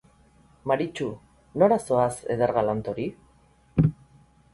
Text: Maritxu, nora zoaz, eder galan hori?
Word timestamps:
Maritxu, 0.69 1.09
nora 1.63 1.77
zoaz, 1.87 2.09
eder 2.37 2.53
galan 2.57 2.81
hori? 2.93 3.05